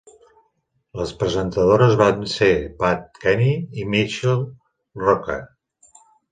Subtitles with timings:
[1.01, 2.49] Les presentadores van ser
[2.81, 3.53] Pat Kenny
[3.83, 5.41] i Michelle Rocca.